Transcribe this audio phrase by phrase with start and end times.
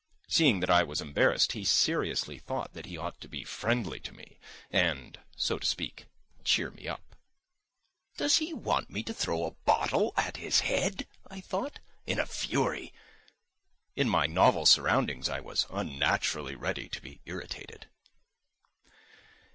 [0.27, 4.11] Seeing that I was embarrassed he seriously thought that he ought to be friendly to
[4.11, 4.39] me,
[4.71, 6.07] and, so to speak,
[6.43, 7.15] cheer me up.
[8.17, 12.25] "Does he want me to throw a bottle at his head?" I thought, in a
[12.25, 12.95] fury.
[13.95, 17.85] In my novel surroundings I was unnaturally ready to be irritated.